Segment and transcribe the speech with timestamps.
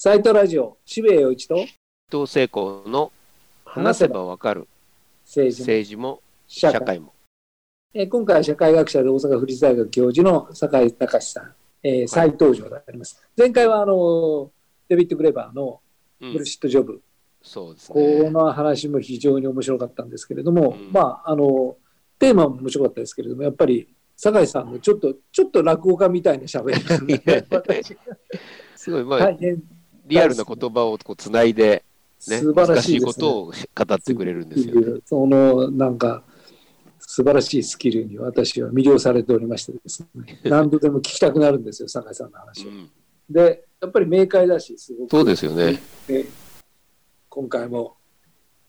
[0.00, 1.56] サイトラジオ、渋谷陽一と
[2.08, 3.10] 東成功の
[3.64, 4.68] 話せばわかる
[5.24, 7.00] 政治の政治も社会。
[7.00, 7.12] も。
[7.94, 13.20] えー今回は社会学者で大阪府立大学教授の酒井隆さん、えー再登場であります。
[13.36, 14.52] 前回はあの
[14.88, 15.80] デビッド・グレバーの
[16.20, 17.02] うんブルシット・ジョブ、
[17.42, 18.30] そうですこね。
[18.30, 21.76] の話も非常に面白かったんですけれども、うんまああの
[22.20, 27.14] テーマも面白かったですけれどもやっぱり酒井さんのちょっとちょっと落語家みたいな喋り
[28.76, 29.60] すごい、まあ、大変
[30.08, 31.84] リアルな言葉をこうつないで、
[32.28, 33.52] ね、素晴ら難しいねことを語
[33.94, 35.00] ってくれるんですよね。
[35.04, 36.24] そのなんか
[36.98, 42.70] 素晴らしいスキルに私は魅了されておりましてですね 何度でも聞きたくなるんですよ酒井さんの話を。
[42.70, 42.90] うん
[43.30, 45.78] でやっぱり明快だしすごくそうですよね。
[46.06, 46.24] で
[47.28, 47.96] 今回も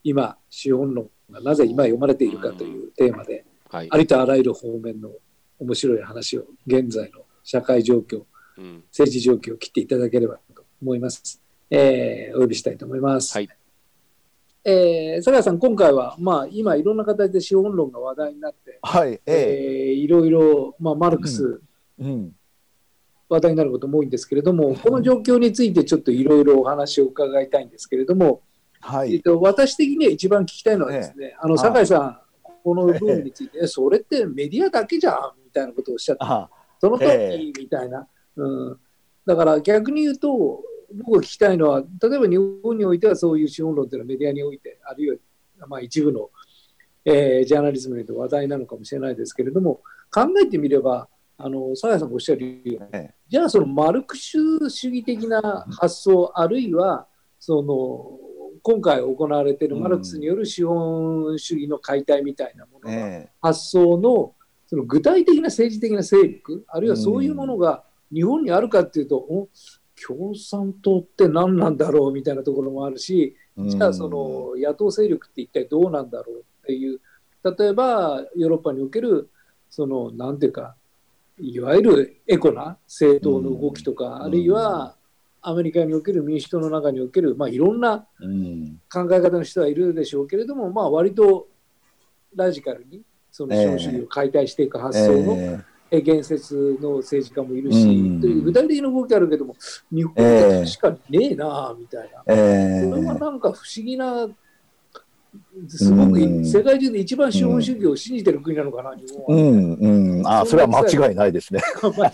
[0.03, 3.97] 今資本論がなぜ今読まれているかというテーマで、はいあ。
[3.97, 5.11] りとあらゆる方面の
[5.59, 8.23] 面白い話を現在の社会状況
[8.57, 10.48] うん政治状況を切っていただければと
[10.81, 11.41] 思います。
[11.69, 13.35] えーお呼びしたいと思います。
[13.35, 13.49] はい。
[14.65, 21.61] えー、坂井さん、今回は、まあ、今、いろんな形で資本論が話題になって、はい、えーえいろいろ、まあ、マルクス、
[21.99, 22.35] えうん、
[23.29, 28.41] 話題になることも多いんですけれども、この状況についてちょっといろいろお話を伺いたいんですけれども、
[28.81, 31.57] はい、えっと、私的には一番聞きたいのはですね、あのはい。
[31.59, 32.19] 酒井さん、
[32.63, 36.49] この部分について、えそれってメディアだけじゃんみたいなことをおっしゃって、あ、
[36.79, 38.79] その通えりみたいな、うん、
[39.25, 46.29] だから逆に言うと、僕が聞きたいのは、例えば日本においてはそういう資本論というのはメディアにおいて、あるいはまあ一部の、
[47.05, 49.81] えージャーナリズムにおいて話題なのかもしれないですけれども、
[50.11, 53.13] 考えてみれば、あの酒井さんがおっしゃるように、ええ。
[53.27, 57.07] じゃあそのマルクス主義的な発想、あるいは
[57.39, 58.19] その
[58.61, 63.29] 今回行われているマルクスによる資本主義の解体みたいなものが、え。
[63.41, 64.35] 発想の
[64.67, 69.47] その具体的な政治的な勢力、あるいはそういうものが日本にあるかっていうと、お
[70.07, 76.99] 共産党って何なんだろうみたいなところもあるし、えじゃあその野党勢力って一体どうなんだろうっていう、
[77.43, 79.29] 例えばヨーロッパにおける、
[79.69, 80.75] そのなんていうか、
[81.39, 84.23] いわゆるエコな政党の動きとか、ん。
[84.23, 84.95] あるいは
[85.41, 91.47] アメリカにおける民主党の中における、まあ、いろんなうん、考え方の人はいるでしょうけれども、まあ、割と
[92.35, 93.01] ラジカルに
[93.31, 99.55] その資本主義を解体していく発想のええ言説の政治家もいるし、うんという具体的な動きあるけども、
[99.91, 104.27] 日本って確かにねえなあみたいな、ええこれはなんか不思議な、
[105.67, 109.43] すごくうん世界中で一番資本主義を信じてる国なのかな、日本は。
[109.43, 111.61] うん、うん、あ、それは間違いないですね。
[111.81, 112.13] 間違いないで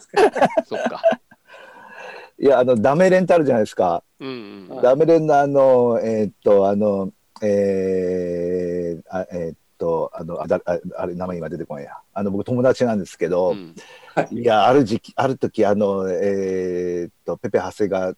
[0.00, 1.02] すか そっか。
[2.40, 4.04] いや、あの、ダメレンタルじゃないですか。
[4.20, 4.82] うんうん。
[4.82, 7.12] ダメレンのあの、えーっと、あの、
[7.42, 11.98] えー、あえーっと、あの、あだああれ、名前今出てこないや。
[12.12, 13.74] あの、僕友達なんですけど、うん
[14.14, 18.14] はいいや、ある時期、ある時、あの、えーっと、ペペ長谷川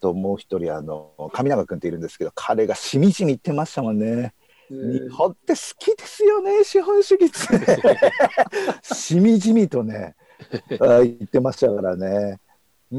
[0.00, 4.34] ともう一人、あの、上永君っているんですけど、彼がしみじみ言ってましたもんね。
[4.70, 7.88] 日本って好きですよね、資本主義って。
[8.94, 10.14] しみじみとね、
[10.80, 12.38] あ言ってましたからね。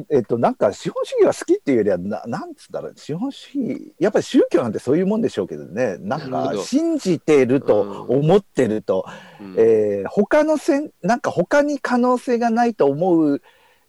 [0.09, 9.05] えっと、なんか資本主義が好きっていうよりは、ななんつうんだろう、資本主義、やっぱり宗教なんてそういうもんでしょうけどね、なんか信じてると思ってると、
[9.41, 9.55] うん。
[9.57, 13.41] えー他のせんなんか他に可能性がないと思う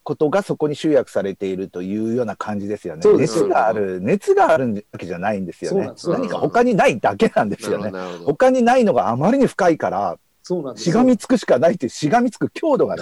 [0.02, 3.02] ことがそこに集約されているというような感じですよね。
[3.16, 5.92] 熱がある、熱があるわけじゃないんですよね。
[6.06, 7.92] 何か他にないだけなんですよね。
[8.24, 10.92] 他にないのがあまりに深いから、そうなんですよ。
[10.92, 12.96] しがみつくしかないっていうしがみつく強度が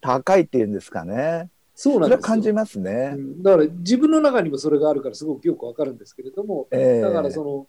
[0.00, 1.50] 高いっていうんですかね。
[1.74, 2.22] そうなんですよ。
[2.22, 3.14] 感じますね。
[3.16, 3.18] う。
[3.18, 3.42] ん。
[3.42, 7.00] だから自分の中にもそれがあるからすごくよくわかるんですけれども、ええ。
[7.00, 7.66] だからその、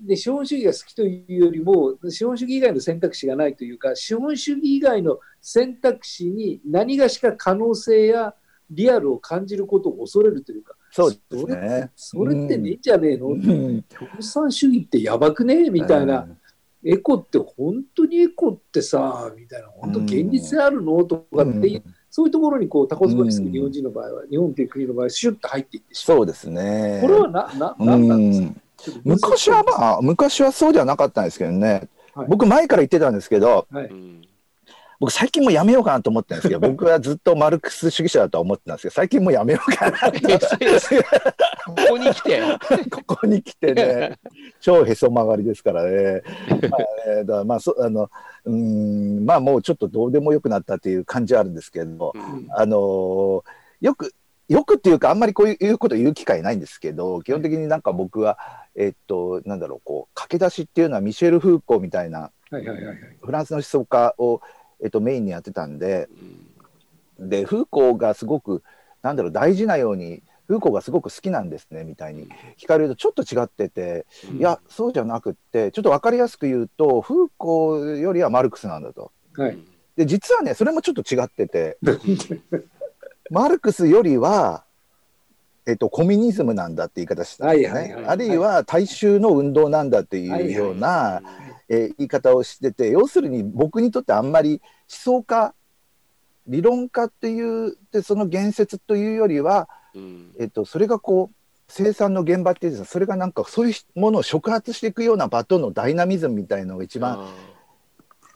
[0.00, 8.34] で資本主義が好きというよりも、資本主義以外の選択肢がないというか、資本主義以外の選択肢に何がしか可能性や
[8.70, 11.90] リアルを感じることを恐れるというか、そうですそれってね。
[11.94, 13.82] それってねえんじゃねえの、うん。
[13.82, 16.26] 共産主義ってやばくねみたいな、
[16.82, 21.04] エコって本当にエコってさ、みたいな、本当現実性あるの？
[21.04, 21.82] とかっていう、
[22.14, 26.18] そういうところにこうタコツボにする日本人の場合は、日本という国の場合はシュッと入っていってしまう。
[26.18, 27.00] そうですね。
[27.02, 29.00] これはな、な、なんなんですか？
[29.02, 31.88] 昔はまあ、昔はそうではなかったんですけどね。
[32.14, 33.90] はい僕前から言ってたんですけど、はい。
[35.04, 40.20] うん僕最近もうやめようかなと思ってたんですけど、 僕はずっとマルクス主義者だとは思ってたんですけど、最近もうやめようかなって。
[40.20, 42.40] ここに来て。
[42.90, 44.18] ここに来てね、
[44.60, 46.22] 超へそ曲がりですからね。
[46.48, 48.10] まあねだからまあそあの
[48.44, 53.42] うーんまあもうちょっとどうでもよくなったっていう感じはあるんですけど、うんあのー
[53.80, 54.14] よく
[54.48, 58.38] よくっていうかあんまりこういうこと言う機会ないんですけど基本的になんか僕は
[58.74, 62.96] えっとなんだろうこう駆け出しっていうのはミシェル・フーコーみたいなはいはいはいはい。
[63.20, 64.40] フランスの思想家を、
[64.82, 66.08] えっと、メインにやってたんで
[67.18, 68.62] でフーコーがすごく
[69.02, 72.28] なんだろう大事なようにフーコーがすごく好きなんですねみたいに
[72.58, 74.04] 聞かれるとちょっと違ってて、
[74.36, 79.10] いやそうじゃなくってちょっと分かりやすく言うとフーコーよりはマルクスなんだと。
[79.36, 79.58] はい。
[79.96, 81.78] で実はねそれもちょっと違ってて
[83.30, 84.64] マルクスよりは、
[85.66, 91.22] えっと、コミュニズムなんだって言い方したんですね、あるいは大衆の運動なんだっていうような、
[91.68, 95.54] えー言い方をしてて要するに僕にとってあんまり思想家
[96.46, 100.32] 理論家っていうでその言説というよりは、うん。
[100.38, 101.34] えっと、それがこう
[101.68, 107.34] 生産の現場っていうかそれがなんかそういうものを触発していくような場とのダイナミズムみたいのが一番、あ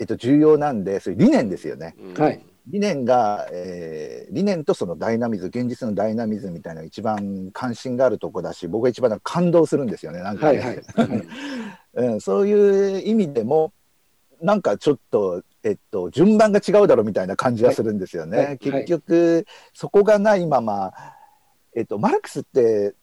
[0.01, 1.95] えっと、重要なんでそういう理念ですよね。
[1.99, 2.23] ーうん。
[2.23, 2.41] はい。
[2.69, 10.69] 理念が、えー理念とそのダイナミズム現実のダイナミズムみたいなのが一番関心があるとこだし僕が一番なんか感動するんですよねなんかね、はい。
[10.69, 10.83] はい。
[11.99, 13.73] うん、そういう意味でも
[14.41, 18.37] なんかちょっと、えっと、順番が違うだろうみたいな感じはするんですよね。
[18.37, 20.93] はいはい結局そこがないまま、
[21.75, 22.95] えっと、マルクスって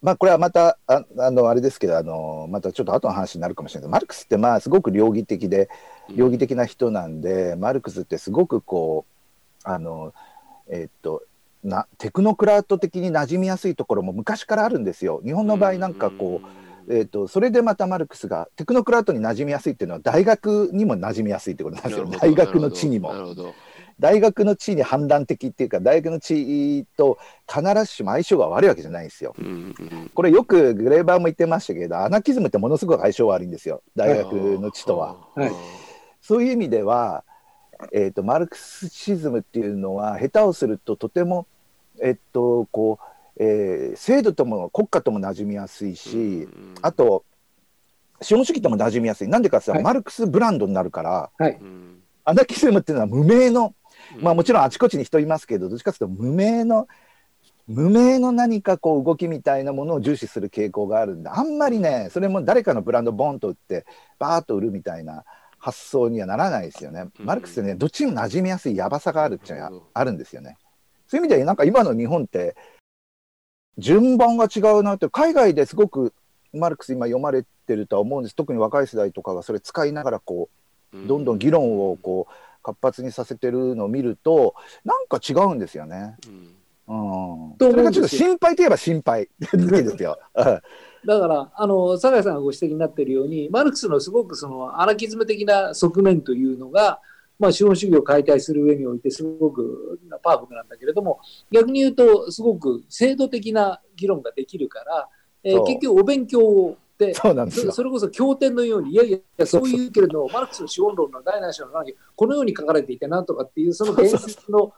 [0.00, 5.68] まあこれはまたああのあれですけどあのまたちょっと後の話になるかもしれないけどマルクスってまあすごく両義的で
[6.14, 9.06] 両義的な人なんで、マルクスってすごくこ
[9.64, 10.14] うあの
[10.70, 11.22] えっと
[11.62, 15.20] なテクノクラート的に馴染みやすいところも昔からあるんですよ。
[15.24, 22.06] 日本の場合なんかこう、えー、とそれでまたマルクスがテクノクラートに馴染みやすいっていうのは大学にも馴染みやすいってことなんですよ。
[22.06, 23.12] 大学の地にも。
[24.00, 27.16] 大学の地に判断的っていうか大学の地と
[27.48, 29.34] 必ずしも相性が悪いわけじゃないんですよ。
[29.38, 30.10] うんうん。
[30.12, 33.82] これよくグレーバーも言ってましたけどアナキズムってものすごく相性悪いんですよ。
[33.94, 35.16] 大学の地とは。
[35.34, 35.52] はい
[36.24, 37.22] そういう意味では、
[37.92, 41.46] えー、とマルクシズムっていうのは下手をするととても、
[42.00, 46.48] えっとこうえー制度とも国家とも馴染みやすいし、
[46.82, 47.24] あと
[48.20, 49.28] 資本主義とも馴染みやすい。
[49.28, 49.94] なんでかって言ったら、はい。
[49.94, 51.58] マルクスブランドになるからはい。
[51.60, 52.02] うん。
[52.24, 53.74] アナキズムっていうのは無名の、
[54.20, 56.88] まあもちろんあちこちに人いますけどどっちかというと無名の
[57.66, 63.86] 無名の何かこう動きみたいなものを重視する傾向があるんであんまりねそれも誰かのブランドボンと売って
[64.18, 65.24] バーッと売るみたいな
[65.58, 67.06] 発想にはならないですよね。
[67.18, 67.26] うん。
[67.26, 70.56] マルクスってねどっちにも馴染みやすいやばさがあるっちゃあるんですよね。
[71.06, 72.56] そういう意味ではなんか今の日本って
[73.78, 76.12] 順番が違うなって海外ですごく
[76.52, 78.36] マルクス今読まれてるとは思うんです。
[78.36, 80.48] 特に若い世代とかがそれ使いながらこ
[80.92, 82.32] うどんどん議論をこう
[82.62, 84.54] 活発にさせてるのを見ると
[84.84, 86.16] なんか違うんですよね。
[86.28, 86.54] うん。
[86.86, 89.28] うん、それがちょっと心配といえば心配。
[89.40, 90.18] ですよ。
[90.34, 90.44] うん。
[91.06, 97.00] だから、あの、酒井さんがご指摘になっているように、マルクスのすごくそのアナキズム的な側面というのが、
[97.38, 101.20] まあ、資本主義を解体する上においてすごくパワフルなんだけれども、
[101.50, 105.08] 逆に言うと、すごく制度的な議論ができるから、
[105.42, 107.72] えー結局お勉強で、そうなんですよ。
[107.72, 114.72] そそれこそ経典のように、いやいや、そういうけれども、マルクスの資本論の第何章の中に、このように書かれていて、なんとかっていう、その現実の、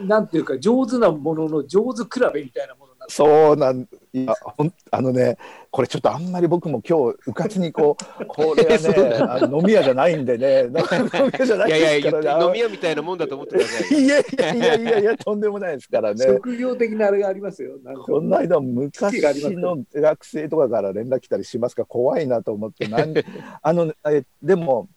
[0.00, 5.36] なんていうか、上手なものの上手比べみたいなものそうなんいやほんあのね
[5.70, 16.24] これちょっとあんまり僕も今日うかつにこう これはねなあの飲み屋じゃないんでね飲み屋じゃないいやいやです飲み屋みたいなもんだと思ってくださいいやいやいやいやいやとんでもないですからね。
[16.24, 17.72] 職業的なあれがありますよ。
[17.82, 19.20] なんかこの間昔
[19.56, 21.82] の学生とかから連絡来たりしますか？
[21.82, 22.86] ら怖いなと思って。
[22.86, 23.14] なん
[23.62, 24.88] あのえでも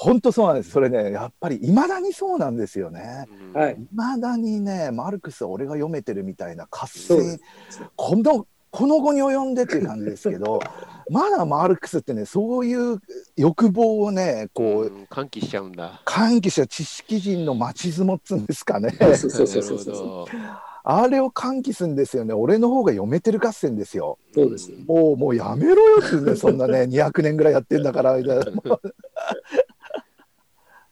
[0.00, 0.70] 本当そうなんです。
[0.70, 3.26] それねやっぱりいまだにそうなんですよね。
[3.54, 3.60] うん。
[3.60, 3.74] はい。
[3.74, 7.40] いまだにねマルクスは俺が読めてるみたいな活性
[7.96, 10.60] このこの後に及んでっていう感じですけど
[11.10, 12.98] まだマルクスってねそういう
[13.36, 16.00] 欲望をねこう、うん喚起しちゃうんだ。
[16.04, 18.90] 喚起した知識人の町相撲っつうんですかね。
[19.18, 20.38] そうそうそうそう
[20.90, 22.32] あれを喚起するんですよね。
[22.32, 24.16] 俺の方が読めてる合戦ですよ。
[24.32, 28.44] そうですもうもうやめろよってねそんなね 200年ぐらいやってんだからみたいな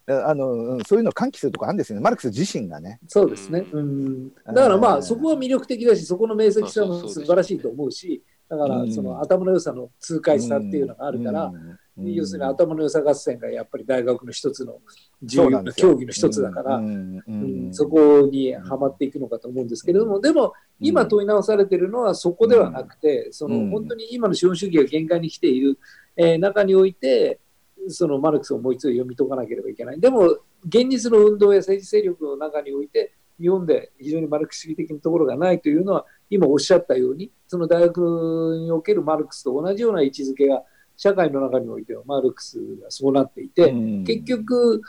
[0.08, 2.02] あのうんそういうのを喚起するとこあるんですよね。
[2.02, 3.00] マルクス自身がね。
[3.08, 3.66] そうですね。
[3.72, 4.34] うん。
[4.46, 8.92] だからまあ、そこは魅力的だし、そこの明晰さも素晴らしいと思うし、だからうん。
[8.92, 11.52] その頭の良さの痛快さっていうのがあるから、
[11.98, 12.14] うん。
[12.14, 14.78] 要するに頭の良さ合戦がやっぱり大学の一つの
[15.22, 15.92] 重要なそうなんですよ。
[15.92, 16.84] 競技の一つだから、うん。
[16.84, 17.22] うん。
[17.66, 17.74] うん。
[17.74, 23.70] そこにはまっていくのかと思うんですけれども、でも今問い直されているのはそこではなくて、そのうん。
[23.70, 25.80] 本当に今の資本主義が限界に来ている、
[26.16, 27.40] えー中において、
[27.88, 30.00] そのマルクスをもう一度読み解かなければいけない。
[30.00, 40.62] でも、現実の運動や政治勢力の中において、日本で非常にマルクス主義的なところがないというのは、今おっしゃったように、その大学におけるマルクスと同じような位置づけが、
[40.96, 44.04] 社会の中においてはマルクスがそうなっていて、うん。
[44.04, 44.80] 結局、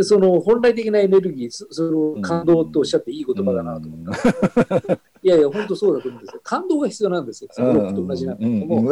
[0.00, 3.88] その本来的なエネルギー、そそれを感動とおっしゃっていい言葉だなと。
[3.88, 4.94] 思った。
[5.22, 6.40] いやいや、本当そうだと思うんですよ。
[6.42, 7.50] 感動が必要なんですよ。
[7.52, 8.90] そのと同じなんだけども。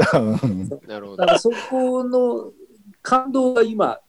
[0.86, 2.52] なるほどだからそこの
[3.04, 4.00] 感動が今、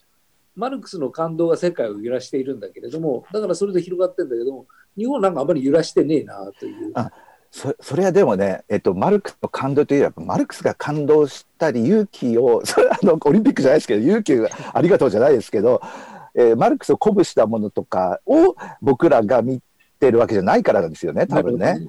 [0.55, 6.91] マルクスの感動が世界を揺らしているんだけれども、だからそれで広がってるんだけども、日本なんかあんまり揺らしてねえなという。
[6.95, 7.11] あ
[7.51, 14.33] そそれはでもね、えっと、マルクスの感動といえばマルクスが感動したり勇気を それあのオリンピックじゃないですけど勇気
[14.73, 15.81] ありがとうじゃないですけど、
[16.33, 19.61] えーマルクスを鼓舞したものとかを僕らが見
[20.01, 21.79] てるわけじゃないからなんですよね多分ね。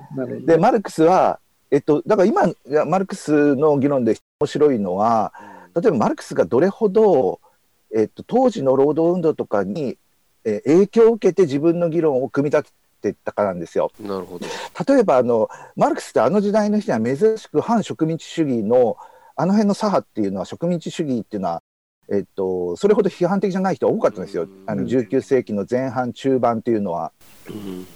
[0.44, 1.40] でマルクスは、
[1.72, 2.48] えっと、だから今
[2.86, 5.32] マルクスの議論で面白いのは
[5.76, 7.40] 例えばマルクスがどれほど、
[7.94, 9.98] えっと、当時の労働運動とかに、
[10.44, 13.92] えー影響を受けて自分の議論を組み立ててたかなんですよ。
[14.00, 14.46] なるほど。
[14.88, 18.96] 例えばあのマルクスってあの時代の人には珍しく反植民地主義の
[19.36, 21.62] あの辺の左派っていうのは植民地主義っていうのは、
[22.10, 24.48] えっと、それほど批判的じゃない人が多かったんですよ。
[24.66, 27.12] あの19世紀の前半中盤っていうのは
[27.48, 27.86] うん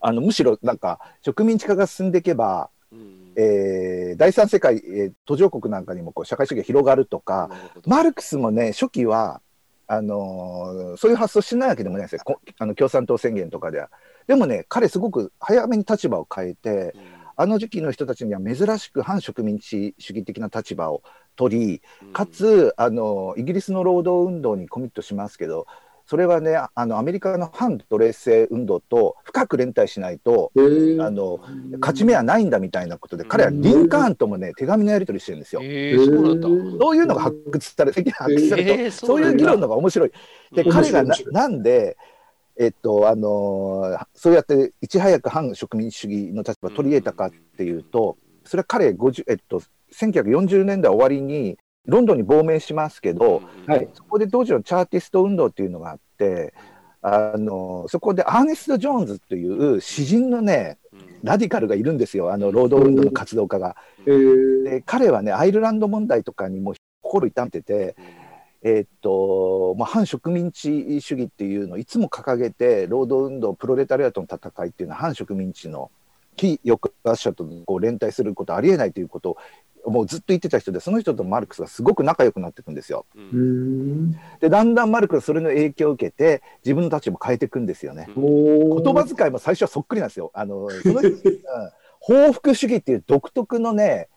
[0.00, 7.50] あのむしろなんか植民地化が進んでいけば、うんえー第三世界、えー途上国なんかにもこう社会主義が広がるとか、
[7.86, 9.40] マルクスもね初期は
[9.86, 12.22] あのーそういう発想してないわけでもないですよ。
[12.24, 13.90] こあの共産党宣言とかでは。
[14.26, 16.94] でもね彼すごく早めに立場を変えて
[17.36, 21.02] あの時期の人たちには珍しく反植民地主義的な立場を
[21.36, 22.12] 取りうん。
[22.12, 25.66] かつあのイギリスの労働運動にコミットしますけど
[26.06, 30.60] それはねあのアメリカの反奴隷制運動と深く連帯しないとあ
[31.10, 31.40] の
[31.80, 35.62] 勝ち目はないんだみたいなことで彼はリンカーンともね手紙のやり取りしてるんですよ。
[35.64, 40.12] えー、そういうのが発掘されて発掘されると、えーそういう議論のが面白い。
[40.52, 41.96] でうん彼がななんで
[42.56, 49.62] えっとあのーそうやっていち早く反植民地主義の立場を取り得たかっていうと、それは彼50、えっと、
[49.94, 51.56] 1940年代終わりに
[51.86, 53.88] ロンドンに亡命しますけど、はい。
[53.94, 56.54] そこで当時のチャーティスト運動っていうのがあって、
[57.02, 60.78] あのそこでアーネスト・ジョーンズという詩人のね
[61.22, 62.32] ラディカルがいるんですよ。
[62.32, 63.76] あの労働運動の活動家が。
[64.06, 64.62] へー。
[64.62, 67.94] で彼はねアイルランド問題とかにも心痛めてて、
[68.62, 75.90] えーっとまあ、反植民地主義っていうのをいつも掲げて労働運動プロレタリアートの戦いっていうのは反植民地の
[76.36, 79.36] 非抑圧者とこう連帯することありえないということを
[79.86, 83.06] もうずっと言ってた人でその人とマルクスがすごく仲良くなっていくんですよ。
[83.14, 88.06] ううんんでだんだんマルクスがそれの影響を受けて自分の立場を変えていくんですよね。
[88.16, 88.16] 言
[88.94, 90.30] 葉遣いも最初はそっくりなんですよ。
[90.34, 91.14] あのそのうん
[92.00, 94.08] 報復主義っていう独特のね、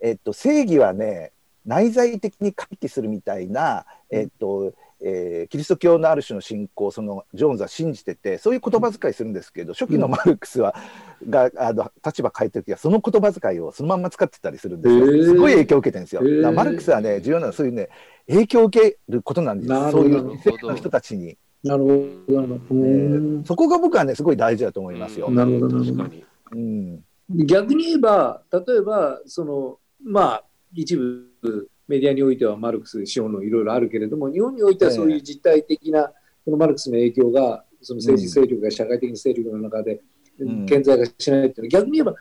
[0.00, 1.32] えっと、正義はね
[1.66, 4.72] 内在的に回帰するみたいな、えっと
[5.04, 10.74] えーキリスト教のある種の信仰をそのジョーンズは信じててそういう言葉遣いするんですけど初期のマルクスは、
[11.28, 15.06] があの立場変えてる時はその言葉遣いをそのまんま使ってたりするんですよ。
[15.06, 16.22] へーすごい影響を受けてるんですよ。
[16.22, 17.88] へーマルクスはね重要なのはそういうね
[18.28, 21.36] 影響を受けることなんですそういう人たちに。
[21.64, 21.88] なるほ
[22.28, 22.80] ど、なるほど。
[22.80, 25.30] えーそこが僕はねすごい大事だと思いますよ。
[25.30, 26.24] なるほどなるほど確かに。
[26.52, 27.04] うん
[27.34, 30.44] 逆に言えば、例えば、その、まあ、
[30.74, 36.12] 一部メディアにおいてはマルクス資本のいろいろあるけれども、日本においてはそういう実体的な、
[36.44, 40.02] このマルクスの影響が、その政治勢力や社会的な勢力の中で
[40.44, 40.66] ん。
[40.66, 42.14] 顕在化しないっていうのは、逆に言えば、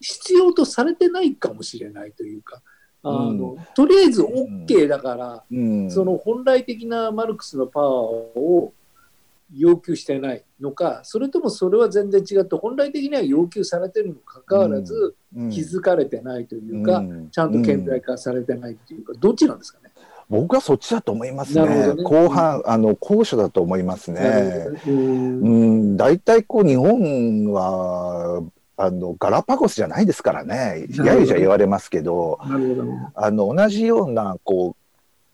[0.00, 2.62] 必要とされてないかもしれないというか、
[3.02, 5.90] あのとりあえず OK だから、うん。
[5.90, 8.74] その本来的なマルクスのパワーを
[9.54, 19.90] 要求してないのか、それともそれは全然違って、本来的には要求されてるにもかかわらず、うん気づかれてないというか、うんちゃんと顕在化されてないっていうか、どっちなんですかね？
[20.28, 21.94] 僕はそっちだと思いますね。
[21.94, 24.66] ね後半あの後者だと思いますね。
[24.86, 25.48] うんう
[25.92, 28.42] ん大体こう日本は
[28.78, 30.86] あのガラパゴスじゃないですからね。
[31.04, 33.08] やゆじゃ言われますけど、どね。
[33.14, 34.76] あの同じようなこう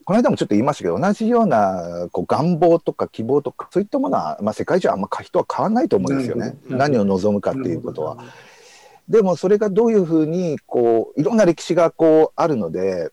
[0.05, 6.57] この間もちょっと言いましたけど同じようなこう願望とか希望とかそういったものは、まあ、世界中あんま人は変わらないと思うんですよね。
[6.69, 8.19] 何を望むかっていうことは。
[9.09, 13.11] でもそれがどういうふうにこういろんな歴史がこうあるので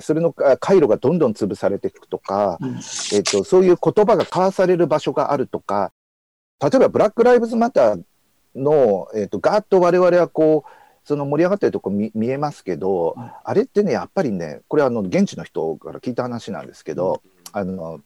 [0.00, 2.58] それのあ回路がどんどん潰されていくとか。
[2.60, 2.80] うん。
[3.12, 5.92] えっとそういう言葉が交わされる場所があるとか
[6.60, 8.02] 例えばブラック・ライブズ・マター
[8.54, 13.30] の、えっとガーッと我々はこうその盛り上がってるとこ見見えますけど、うん。
[13.44, 18.00] あれってねやっぱりねこれはあの現地の人から聞いた話なんですけど、あの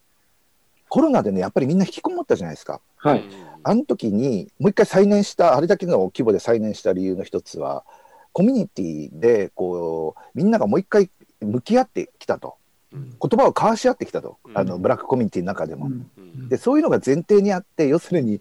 [0.88, 2.80] コロナでねやっぱりみんな引きこもったじゃないですか。
[2.96, 3.24] はい。
[3.62, 7.84] あの時にもう一回再燃したあれだけの規模で再燃した理由の一つは
[8.32, 11.10] コミュニティでこうみんながもう一回
[11.40, 12.56] 向き合ってきたと。
[12.92, 13.10] うん。
[13.10, 14.58] 言葉を交わし合ってきたと、うん。
[14.58, 15.86] あのブラックコミュニティの中でも。
[15.86, 16.48] うんうん。
[16.48, 18.40] でそういうのが前提にあって要するに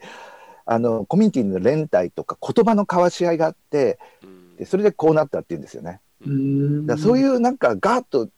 [0.65, 6.01] あのコミュニティの連帯とか言葉の交わし合いがあってうんでそれでこうなったっていうんですよね。
[6.25, 6.85] うん。
[6.85, 8.29] だそういうなんかガーッと、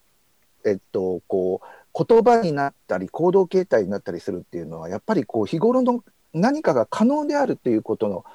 [0.65, 8.25] えっと、こう言葉になったり行動形態になったりするっていうのはやっぱりこう日頃の何かが可能であるっていうことの、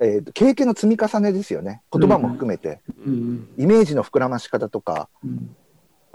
[0.00, 1.82] えー経験の積み重ねですよね。
[1.92, 3.48] 言葉も含めて、うん。
[3.56, 5.08] イメージの膨らまし方とか。
[5.24, 5.56] うん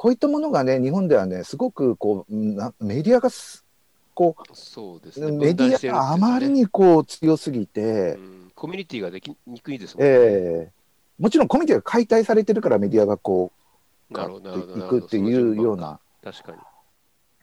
[0.01, 3.65] こういったものがね日本ではねすごくこうなメディアがす
[4.13, 5.27] こそうですね。
[5.27, 8.51] うメディアがあまりにこう強すぎて、うん。
[8.55, 10.09] コミュニティができにくいですもんね。
[10.09, 10.78] ええ
[11.19, 13.51] もちろんコミュニティが解体されてるからメディアがこ
[14.09, 16.57] うなガるほどいくっていうような確かに。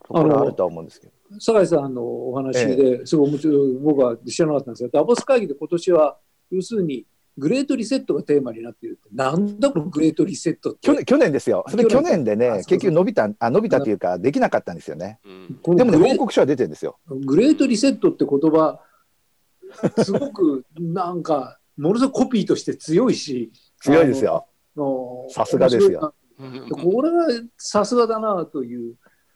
[0.07, 1.13] ところはあるとは思うんですけど。
[1.41, 6.19] 酒井さんのお話ですごい面白い、僕は知らなかったんですが、ダボス会議で今年は、
[6.51, 7.05] 要するに、
[7.39, 10.81] グレートリセットがテーマになっているって、なんだこのグレートリセットって。
[10.83, 11.65] 去年去年ですよ。
[11.69, 15.19] それ去年でね結局伸びた、あ伸びたっていうか、できなかったんですよね。
[15.25, 16.99] うんでもね、報告書は出てるんですよ。
[17.09, 18.81] グレートリセットって言葉、
[20.03, 24.47] すごくなんか、ものすごくコピーとして強いし、強いですよ。
[25.31, 26.15] さすがですよ。
[26.71, 28.95] これはさすがだなという、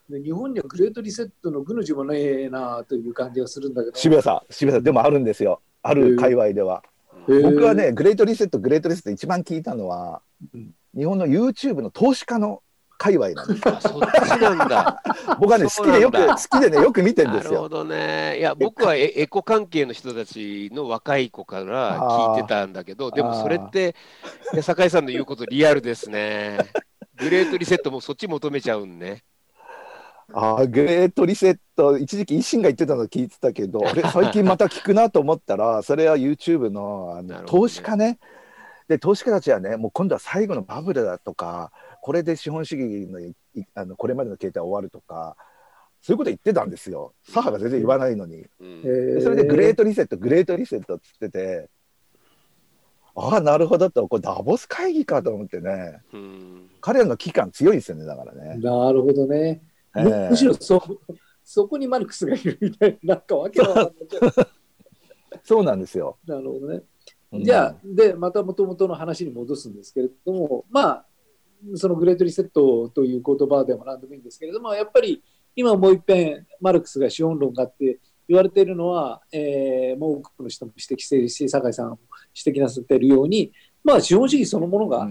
[0.08, 5.60] で日本にはグレートリセットの具の字もねえなという感じがするんだけど、渋谷さん、渋谷さん、でもあるんですよ。
[5.82, 6.82] ある界隈では。
[7.28, 7.42] へー。
[7.42, 10.22] 僕はね、グレートリセット、グレートリセット一番聞いたのは
[10.54, 12.62] うん、日本の YouTube の投資家の
[13.00, 13.62] 界隈なんです。
[13.66, 15.02] あそっちなんだ。
[15.40, 17.52] 僕はね、好きでよく、好きでね、よく見てるんですよ。
[17.52, 18.38] なるほどね。
[18.38, 23.96] いや、僕はエ エコ関係の人たちの若い子から聞いてたんだけど、でもそれって、
[24.60, 26.58] 酒井さんの言うことリアルですね。
[27.16, 29.22] グレートリセットもそっち求めちゃうんね。
[30.34, 33.80] あーグレートリセット、一時期維新が言ってたの聞いてたけど、
[34.12, 38.18] 最近また聞くなと思ったら、それは YouTube のあのね投資家ね。
[38.88, 43.34] で、投資家たちはね、もう今度は最後のバブルだとか、これで資本主義のい
[43.74, 45.36] あのこれまでの形態終わるとか、
[46.00, 47.12] そういうこと言ってたんですよ。
[47.24, 48.46] 左派が全然言わないのに。
[48.60, 51.68] うんでそれでグレートリセット、グレートリセットっつってて、
[53.14, 58.56] ああ、なるほどと、これダボス会議かと思ってね、うん彼らの期間強いですよね、だからね。
[58.58, 59.62] なるほどね。
[59.96, 60.82] えむしろそ
[61.44, 64.32] そこにマルクスがいるみたいな、なんかわけわかんないけど。
[65.42, 66.16] そうなんですよ。
[66.26, 66.82] なるほどね。
[67.32, 71.06] うんじゃあ、で、またもともとの話に戻すんですけれども、まあ、
[71.74, 75.22] そのグレートリセットという言葉でも何でもいいんですけれども、やっぱり
[75.56, 77.98] 今もう一遍、マルクスが資本論があって
[78.28, 81.98] 言われているのは、えーもう多くの人も指摘しているし、酒井さんも
[82.46, 83.52] 指摘なさっているように、
[83.82, 85.08] まあ、資本主義そのものうが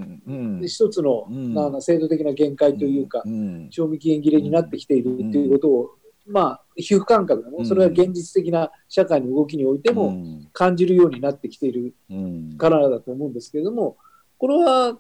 [0.61, 1.81] 一つの、うん。
[1.81, 5.89] 制度的な限界というか、うん賞味期限切れになってきているということを、
[6.27, 10.47] まあ、皮膚感覚だね、それは現実的な社会の動きにおいてもうん。
[10.53, 12.57] 感じるようになってきているうん。
[12.57, 13.97] からだと思うんですけれども、
[14.37, 14.97] これは、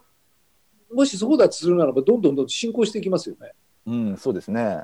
[0.91, 3.51] もしそうだとするならば、どんどんどんどん進行していきますよね。
[3.85, 4.83] うん、そうですね。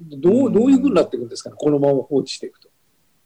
[0.00, 2.68] どうどういうふうになっていくんですかね、このまま放置していくと。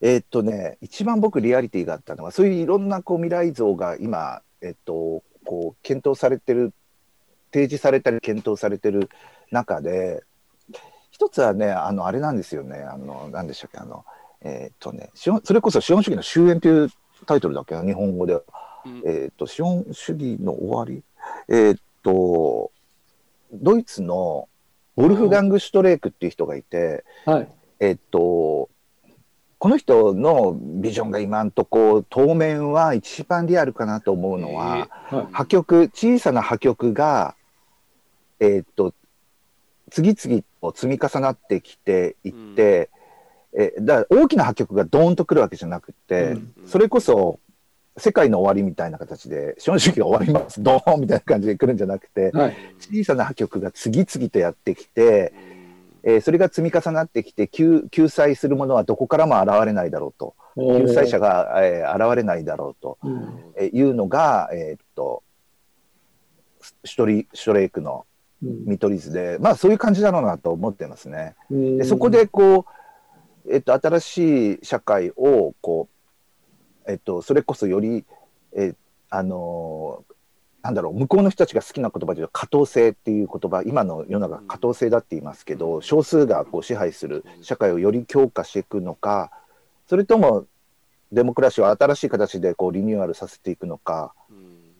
[0.01, 6.73] えーっとね、一番僕リアリティがあったのは、そういういろんなこう未来像が今、えっと、こう検討されてる、
[7.53, 9.09] 提示されたり検討されてる
[9.51, 10.25] 中で、
[11.11, 14.05] 一つはね、あの、あれなんですよね、あの、なんでしたっけ、あの、
[14.41, 16.91] えーっとね、資本それこそ資本主義の終焉という
[17.27, 18.43] タイトルだっけな、日本語では。
[18.85, 21.03] うんえーっと、資本主義の終わり。
[21.49, 22.73] えーっと、
[23.53, 24.49] ドイツの
[24.97, 27.49] ウォルフガング・シュトレークっていう人がいて、はい。
[27.81, 28.69] えっと、
[29.59, 35.27] この人のビジョンが今んとこ当面は一番リアルかなと思うのは、はい。
[35.33, 37.35] 破局小さな破局が
[38.41, 38.95] えっと
[39.91, 42.91] 次々と積み重なってきていって、
[43.57, 46.55] えだから大きな破局がドーンとくるわけじゃなくて、うん。
[46.67, 47.41] それこそ
[47.97, 50.63] 世界の終わりみたいな形で資本主義が終わります。
[50.63, 52.57] ドーンみたいな感じで来るんじゃなくてはい。
[52.81, 55.33] 小さな破局が次々とやってきて、
[56.03, 60.35] えーそれが積み重なってきて救救済するものはどこからも現れないだろうと。
[60.57, 63.53] 救済者が、えー現れないだろうと、うん。
[63.57, 65.23] えーいうのが、えーっと
[66.85, 68.07] シュトリシュトレークの
[68.43, 68.65] うん。
[68.67, 71.37] 見取り図でまあそういう感じだろうなと思ってますね。
[71.51, 71.79] うん。
[71.79, 72.67] でそこでこ
[73.47, 75.94] う、えっと、新しい社会をこう、
[76.89, 78.05] えっと、それこそより、
[78.53, 78.75] え
[79.11, 80.15] あのー
[80.65, 89.31] なんだろう向こうの人たちが好きな言葉で言うと過当性っていう言葉今の世の中過当性だって言いますけど少数がこう支配する社会をより強化していくのか
[89.87, 90.47] それとも
[91.13, 94.15] デモクラシーを新しい形でこうリニューアルさせていくのか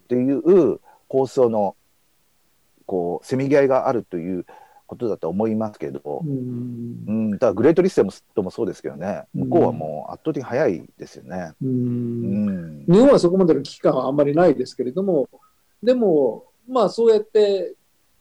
[0.05, 1.77] っていう構想の
[2.87, 4.47] こうせめぎ合いがあるという
[4.95, 7.05] ことだと思いますけど、うん。
[7.07, 8.03] うん、だからグレートリス
[8.35, 11.53] トもそうですけどね、向こうはもう圧倒的に早いですよね。
[11.63, 12.83] ううん。
[12.83, 12.85] ん。
[12.87, 15.29] 日本はそこまでの危機感はあんまりないですけれども、
[15.83, 17.75] でも、まあそうやって、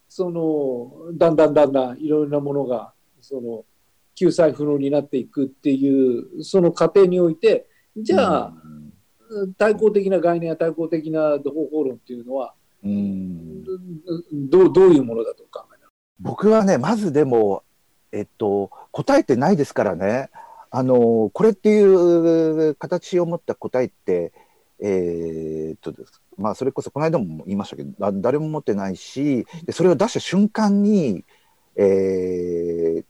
[0.10, 3.66] その、だんだんだんだんいろいろなものが、その、
[4.16, 8.54] 救済不能になっていくっていう、その過程において、じゃあ、
[9.58, 13.64] 対抗的な概念や対抗的な方法論っていうのは、うん、
[14.50, 15.73] どうどういうものだと考え？
[16.24, 17.64] 僕はね、まずでも、
[18.12, 20.30] えっと、答えてないですからね、
[20.72, 24.32] あのこれっていう形を持った答えって、
[24.80, 25.94] えーっと
[26.38, 31.24] まあ、それこそこの間も言いましたけど、だ誰も持ってないし、でそれを出した瞬間に、
[31.76, 33.06] えー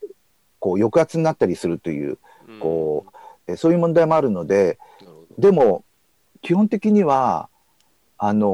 [0.59, 2.17] こう抑圧になったりするという
[2.61, 3.05] こ
[3.47, 4.79] う、えそういう問題もあるので
[5.37, 5.83] でも
[6.41, 7.49] 基本的には
[8.17, 8.49] あのー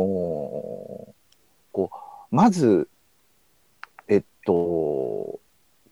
[1.71, 1.91] こ
[2.31, 2.87] うまず
[4.45, 5.39] と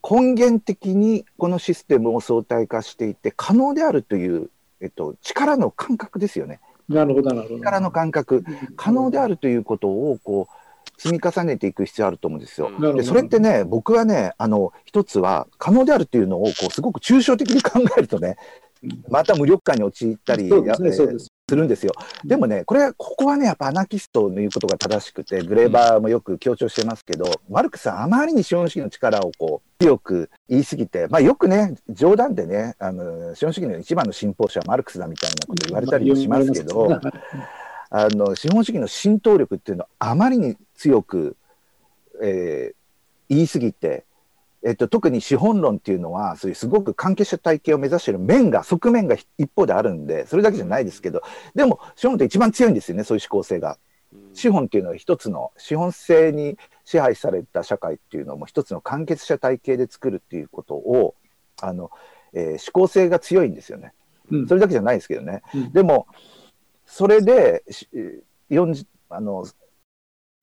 [0.09, 6.59] 根源的にこのシステムを相対化していて可能であるという、えっと、力の感覚ですよね。
[6.87, 7.57] なるほど、なるほど。
[7.57, 8.45] 力の感覚、
[8.77, 12.67] 可能であるということをこう積み重ねていく必要あると思うんですよ。
[12.67, 18.37] うんなるほどでそれってね、僕はね、あの一つは可能であるというのをこうすごく抽象的に考えるとね、
[19.09, 21.51] また無力感に陥ったりね、やそうです。
[21.51, 21.93] するんですよ。
[22.25, 37.01] でもね、これ、ここはね、やっぱアナキストの言うことが正しくて、グレーバーもよく強調してますけど、マルクスはあまりに資本主義の力をこう強く言い過ぎて、まあ、よくね、冗談でね、あの資本主義の一番の信奉者はマルクスだみたいなこと言われたりもしますけど、まあ
[37.89, 41.37] あの資本主義の浸透力っていうのはあまりに強く、
[42.21, 42.77] えー
[43.29, 44.05] 言い過ぎて、
[44.67, 51.21] えっと、特に資本論っていうのはそういうすごく関係者体系を目指している面が側面が一方であるんでそれだけじゃないですけど
[51.55, 53.77] でも資本って一番強いんですよねそういう思考性が。
[54.33, 61.15] 資本っていうのは一つの資本性に支配された社会っていうのも一つの完結者体系で作るっていうことを
[61.61, 61.91] あの、
[62.33, 63.93] えー思考性が強いんですよね。
[64.31, 65.41] うんそれだけじゃないですけどね。
[65.53, 66.07] うんでも
[66.85, 67.89] それでし
[68.49, 69.45] 40あの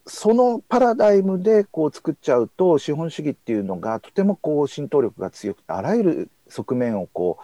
[0.07, 7.39] そのパラダイムでこう作っちゃうと資本主義っていうのがとてもこう浸透力が強くてあらゆる側面をこ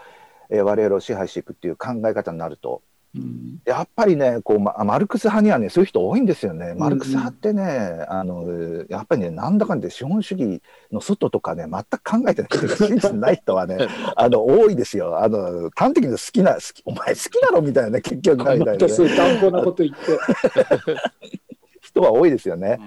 [0.51, 2.83] う、えー我々を支配していくっていう考え方になると
[3.15, 6.75] うんやっぱりねこう、ま、マルクス派にはねそういう人多いんですよね。
[6.77, 8.45] マルクス派ってね、あの
[8.89, 13.79] やっぱりねなんだかんで資本主義の外とかね全く考えてない人ない人はね
[14.17, 15.19] あの多いですよ。
[15.19, 21.41] あの端的に好きな好きお前好きだろみたいなね結局みたいなね、そういう乱暴なこと言って。
[21.91, 22.79] 人は多いですよね。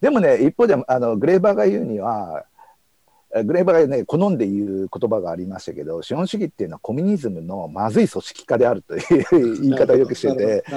[0.00, 2.44] でもね一方であのグレーバーが言うには
[3.34, 10.64] えグレーバーがね好んで言う言葉がありましたけど資本主義っていうのはコミュニズムのまずい組織化であるという言い方をよくしてて。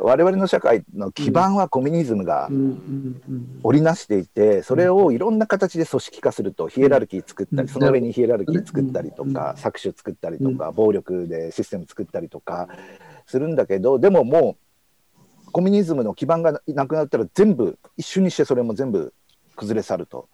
[0.00, 7.66] 我々の社会の基盤はコミュニズムがうんうんうん織りなしていてそれをいろんな形で組織化するとヒエラルキー作ったうん。
[7.66, 12.68] りその上にヒエラルキー作ったりとうんか搾取作ったりとか暴力でシステム作ったりとか
[13.26, 14.67] するんだけどでももう
[15.52, 19.12] コミュニズムの基盤がなくなったら全部一瞬にしてそれも全部
[19.56, 20.28] 崩れ去ると。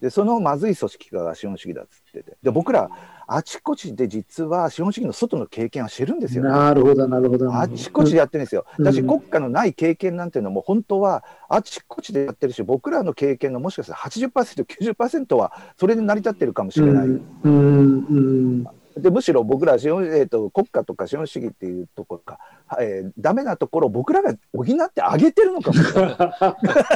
[0.00, 2.90] でそのまずい組織化が資本主義だっつっててで僕ら
[3.26, 6.50] あちこちで実は資本主義の外の経験はしてるんですよね。
[6.50, 7.54] なるほど、なるほど。
[7.54, 8.66] あちこちでやってるんですよ。
[8.78, 17.06] うんだし国家のない経験なんていうのも本当はあちこちでやってるし僕らの経験のもしかしたら 80%90% はそれで成り立ってるかもしれない。
[17.06, 22.38] うんうんでむしろ僕ら資本、えー、と国家とか資本主義っていうところか、
[22.80, 26.16] えー、ダメなところを僕らが補ってあげてるのかもしれない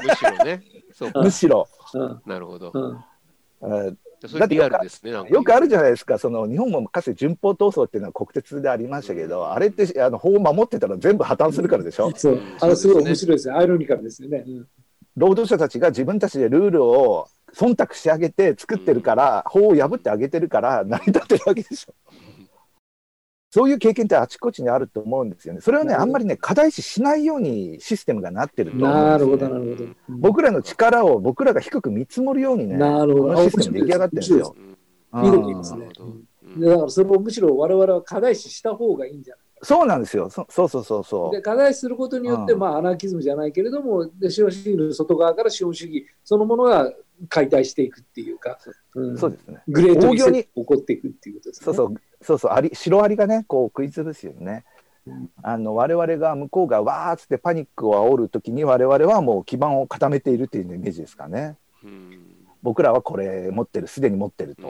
[0.05, 0.63] むしろね。
[0.93, 2.71] そうかむしろ、うんなるほど。
[2.75, 3.05] うん
[3.63, 5.13] えーそれリアルですね。
[5.13, 12.13] なんかよくあるじゃないですかその日本もかつて順法闘争っていうのは国鉄でありましたけどあれってあの法を守ってたら全部破綻するからでしょ。
[12.17, 13.55] そう、あれすごい面白いですね。
[13.55, 14.43] アイロニカルですよね。
[14.45, 14.69] うん
[15.19, 21.95] 労働者たちが自分たちでルールを忖度してあげて作ってるから、法を破ってあげてるから成り立ってるわけでしょ。
[23.51, 25.63] そういう経験ってあちこちにあると思うんですよね。
[25.63, 29.11] それはね、あんまりね、課題視しないようにシステムがなってると思うんですよね。
[29.11, 29.91] なるほど、なるほど。
[30.19, 33.35] 僕らの力を僕らが低く見積もるようにね、なるほど。
[33.35, 34.55] このシステム出来上がってるんですよ。
[35.13, 35.23] うん。
[35.23, 35.89] 緑ですね。
[36.59, 39.45] だからそれをむしろ我々は課題視した方がいいんじゃない？
[39.63, 40.31] そうなんですよ。
[40.31, 41.43] そそうそうそうそうで。
[41.43, 46.93] 課題視することによって、うんまあ、アナーキズムじゃないけれどもで資本主義の外側から資本主義そのものが
[47.29, 48.59] 解体していくっていうか、
[48.95, 49.63] うんそうですね。
[49.69, 51.65] グレートリに起こっていくっていうことですね。
[51.65, 54.65] そうそう、そうそう、アリ、シロアリがね、こう食いつぶすよね
[55.07, 55.31] うん。
[55.43, 61.57] あの、我々が向こうがわーっつってパニックを煽るときに、我々はもう基盤を固めているっていうイメージですかね。
[61.83, 64.69] うん僕らはこれ持ってる、すでに持ってると。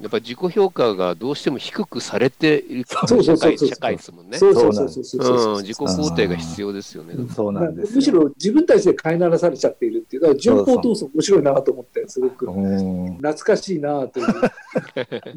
[0.00, 4.38] やっぱり自己評価がどうしても低くされているそうそうそうそう社会社会ですもんね。
[4.38, 7.14] そうそうそうそうそうそううん自己肯定が必要ですよね。
[7.34, 7.96] そうなんですよ。
[7.96, 14.26] むしろ自分たちで飼いならされちゃっているっていうだから情報闘争面白いなと思ってすごくうん、懐かしいなという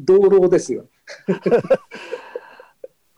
[0.00, 0.86] 道路ですよ。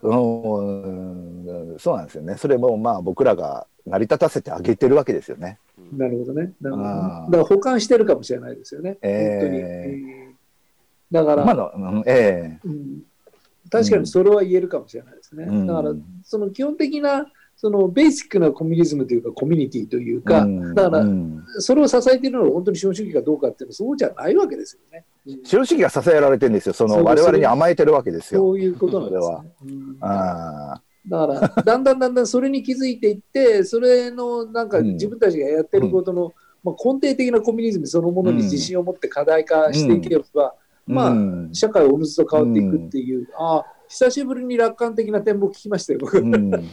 [0.02, 2.36] うん、そうなんですよね。
[2.36, 5.58] それもまあ僕らが成り立たせてあげてるわけですよね。
[5.92, 6.52] なるほどね。
[6.60, 6.90] なるほどね
[7.26, 8.98] だから保管してるかもしれないですよね。
[9.02, 9.60] えー本当に。
[10.20, 10.25] うん
[11.10, 13.02] だから、まだ、うん、えうん。
[13.70, 15.44] 確かにそれは言えるかもしれないですね。
[15.44, 15.66] うん。
[15.66, 21.44] だから、その基本的な、そのベーシックなコミュニズムというか、コミュニティというえか、うんだからうん。
[21.58, 25.04] それを支えているのは本当に資本主義かどうかっていうのはそうじゃないわけですよね。
[25.26, 26.72] うん資本主義が支えられてるんですよ。
[26.72, 28.40] その我々に甘えてるわけですよ。
[28.40, 29.36] そういうことなんですね。
[29.64, 29.96] うん。
[30.00, 34.92] あだから、だんだんだんだんそれに気づいていって、それのなんかうん。
[34.92, 36.32] 自分たちがやってることの
[36.66, 40.52] まあ、根底的なコミュニズムそのものに自信を持って課題化していければ、
[40.86, 46.18] まあ、うん社会おのずと変わっていくっていう、ああ、久しぶりに楽観的な展望聞きましたよ、僕。
[46.18, 46.50] うん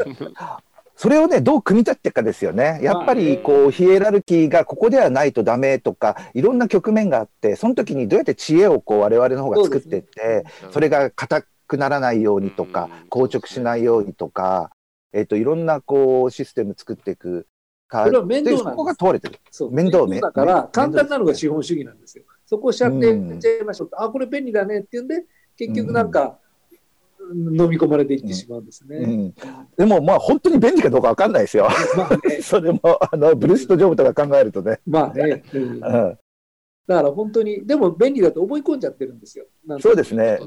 [0.95, 2.79] それをね、どう組み立てていくかですよね。
[2.83, 14.69] やっぱり、こう、ヒエラルキーがここではないとダメとか、いろんな局面があって、その時にどうやって知恵をこう、我々の方が作っていって、それが硬くならないようにとかうん、硬直しないようにとか、
[15.13, 17.47] えっと、いろんなこう、システム作っていく
[17.87, 18.05] か。
[18.05, 19.39] それは面倒なんですでそこが問われてる。
[19.49, 22.23] そう面倒ねだから、面簡単なのが資本主義なんですよ。
[22.45, 25.25] そこをしちゃってやっちゃいましょうと、あ、これ便利だねっていうんで、
[25.57, 26.39] 結局なんか、
[27.31, 28.97] 飲み込まれていってしまうんですね。
[28.97, 29.33] うん。
[29.77, 31.69] でも、まあ、本当に便利かどうかわかんないですよ。
[31.95, 34.79] まあね、 それも、あの、ブルーストジョブとか考えるとね。
[34.85, 35.79] まあね、うんうん。
[35.79, 39.45] だから本当に、でも便利だと思い込んじゃってるんですよ。
[39.79, 40.39] そうですね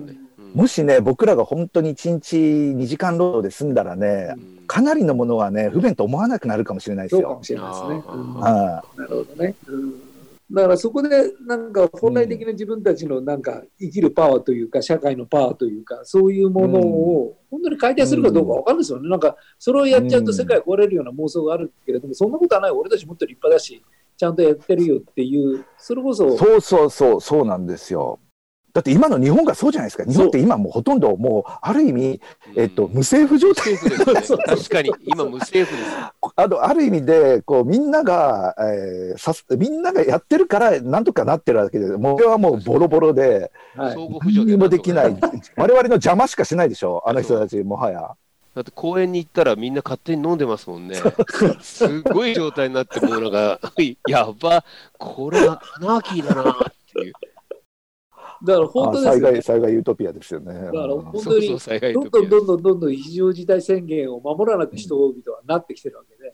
[0.54, 7.44] もしね、僕らが本当に1日2時間労働で済んだらね、うんかなりのものはね、不便と思わなくなるかもしれないですよそうかも。
[7.44, 8.02] しれないですね。
[8.42, 9.54] あなるほどね。
[9.68, 10.05] うん
[10.50, 11.08] だからそこで
[11.44, 19.08] なんか本来的な自分たちのなんか生きるパワーというか社会のパワーというかそういうものを本当に解体するかどうかわかるんですよね。
[19.08, 23.82] なんかそれをやっちゃうと世界壊れるような妄想があるけれどもそんなことはない俺たちもっと立派だし
[24.16, 28.20] ちゃんとやってるよっていうそれこそそうそうそう、そうなんですよ。
[28.76, 30.04] だって今の日本がそうじゃないですか。
[30.04, 32.20] 日本って今もうほとんどもう、ある意味、
[32.56, 33.74] えっと、無政府状無態。
[34.44, 35.96] 確かに、今無政府です。
[36.36, 45.16] あの、ある意味で、こう、みんなが、えーさす、みんながやってるから、なんとかなってるわけで、もう、これはもうボロボロで、はい何にもできない。
[45.56, 48.10] 我々の邪魔しかしないでしょ、あの人たち、もはや。
[48.54, 50.96] だって公園に行ったらみんな勝手に飲んでますもんね。
[51.62, 53.58] すごい状態になって、もうなんか、
[54.06, 54.66] やば、
[54.98, 56.54] これアナーキーだなっ
[56.92, 57.14] ていう。
[58.44, 59.42] だから本当あ災害、。
[59.42, 60.52] 災害ユートピアですよね。
[60.52, 66.32] だからうん本当にどんどんどんどんどんどん非常事態宣言を守らなく人々はなってきてるわけで、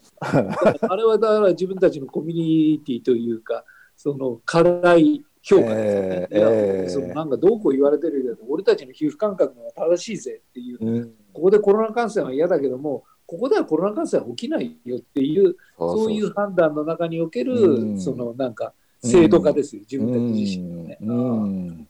[0.81, 3.63] あれはだから自分たちのコミュニティというか、
[3.95, 6.27] その課題評価ですよね。
[6.31, 20.97] えそのなんかどうこう言われてるけど、俺たちの皮膚感覚が正しいぜっていう、うんここでコロナ感染は嫌だけども、ここではコロナ感染は起きないよっていう、そういう判断の中における、うんそのなんか制度化ですよ、自分たち自身のね。
[21.01, 21.87] うんうん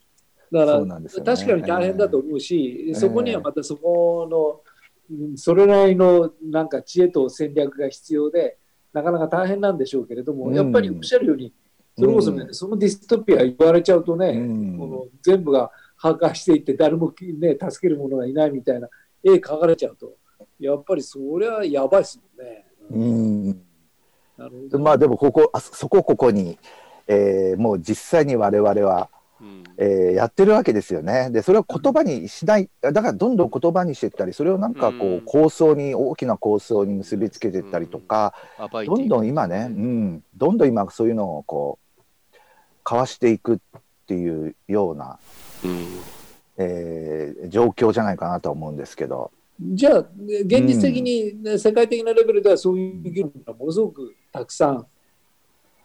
[0.54, 1.10] だからね。
[1.10, 4.64] 確かに大変だと思うし、そこにはまたそこの、うん
[5.36, 8.58] それなりのなんか知恵と戦略が必要で、
[8.94, 10.56] なかなか大変なんでしょうけれども、うん。
[10.56, 11.54] やっぱりおっしゃるように、
[11.98, 12.54] それこそね、うん。
[12.54, 14.78] そのディストピア言われちゃうとね、うん。
[14.78, 18.88] この全部が破壊していって、誰も、ね、助ける者がいないみたいな
[19.24, 20.14] 絵描かれちゃうと、
[20.60, 23.54] やっぱりそりゃやばいですもんね。
[24.72, 24.82] うん。
[24.82, 26.58] まあでもここあそこここに、
[27.08, 29.23] えーもう実際に我々は、うん
[29.78, 31.30] えーやってるわけですよね。
[31.32, 32.70] でそれを言葉にしない。
[32.82, 35.18] だからどんどん言葉にしていったりそれをなんかこうん。
[35.18, 38.34] う構想に大きな構想に結びつけていったりとか、
[38.86, 41.80] どんどん今ね、うん、どんどん今そういうのをこ
[42.34, 42.38] う
[42.86, 43.60] 交わしていくっ
[44.06, 45.18] ていうような、
[45.64, 45.88] うん。
[46.58, 49.32] えー状況じゃないかなと思うんですけど。
[49.60, 54.86] じゃあ、ね現実的に、ね世界的なレベルではそういう議論がものすごくたくさん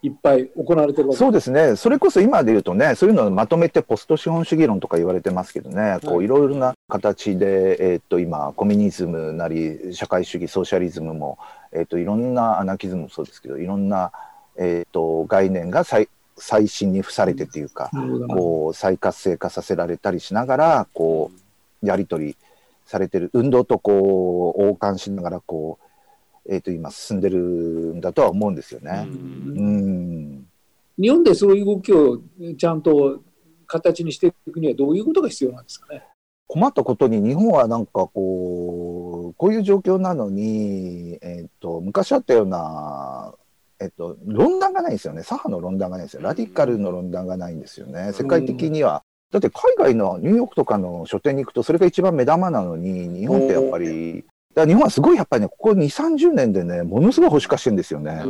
[0.02, 1.18] いっぱい行われてるわけ。
[1.18, 6.18] そうですね、それこそ今で言うとね、そういうのをまとめてポスト資本主義論とか言われてますけどね、こはい。
[6.18, 11.38] ういろいろな形で、えーっと今、コミュニズムなり、社会主義、ソーシャリズムも、
[11.72, 14.12] えーっといろんなアナキズムもそうですけど、いろんな、
[14.56, 17.90] えーっと概念が再最新に付されてっていうか、
[18.28, 21.32] こう再活性化させられたりしながら、こ
[21.82, 22.36] うやり取り
[22.86, 25.84] されてる、運動とこう横貫しながらこう、
[26.50, 29.06] えーっと今、進んでるんだとは思うんですよね。
[29.06, 29.87] うん
[31.00, 32.20] 日本でそういう動きを
[32.56, 33.22] ちゃんと
[33.66, 36.02] 形にしていくにはどういうことが必要なんですかね？
[36.48, 43.34] 困ったことに日本はなんかこうこういう状況なのに、えっと昔あったような、
[43.80, 45.22] えっと論壇がないんですよね。
[45.22, 46.22] 左派の論壇がないんですよ。
[46.22, 48.12] ラディカルの論壇がないんですよね。
[48.14, 49.02] 世界的には。
[49.30, 58.22] だって海外のニューヨークとかの書店に行くとそれが一番目玉なのに日本ってやっぱりだ日本はすごいやっぱりねここ2 3 0年でねものすごい保守化してるんですよね。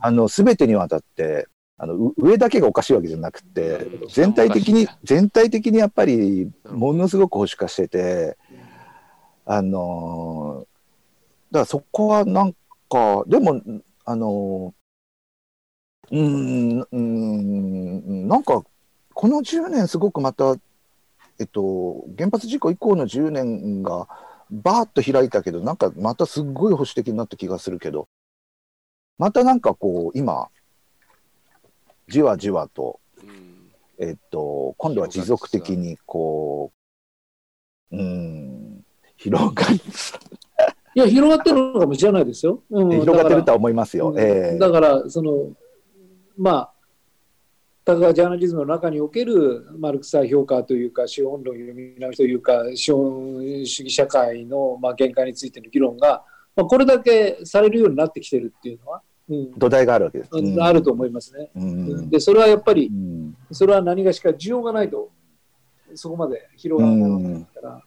[0.00, 1.46] あの全てにわたって
[1.76, 4.08] あのう上だけがおかしいわけじゃなくてうん。
[4.08, 8.36] 全体的に全体的にやっぱりものすごく保守化してて
[9.44, 10.74] あのー
[11.50, 12.52] だからそこはなん
[12.88, 13.60] かでも
[14.04, 14.84] あのー
[16.10, 18.62] うーんうーんなんか
[19.12, 20.56] この10年すごくまた
[21.38, 24.08] えっと原発事故以降の10年が
[24.50, 28.08] バーッと開いたけどなんかまたすっごい保守的になった気がするけど
[29.18, 30.48] またなんかこう今
[32.08, 33.54] じわじわとどうん
[33.98, 36.72] えっと、今度は持続的にこ
[37.92, 38.84] う、うん、
[39.16, 39.80] 広がり、い
[41.00, 42.62] や、広がってるのかもしれないですよ。
[42.70, 44.12] うん、広がってるとだは思いますよ。
[44.18, 45.52] ええだから、その、
[46.36, 46.74] まあ、
[47.84, 56.24] だからジャーナリズムの中におけるマルクス評価というか資本論読み直しというか資本主義社会のまあ限界についての議論が、
[56.56, 62.90] まあ、これだけされるようになってきてるっていうのは、うん、土台があるわけです、うん、あると思いますね、うん、でそれはやっぱり、
[63.50, 65.10] それは何がしか需要がないと
[65.94, 67.82] そこまで広がらないから、